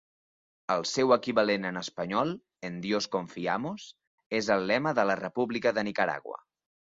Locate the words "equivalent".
1.15-1.67